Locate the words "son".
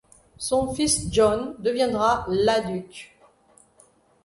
0.39-0.73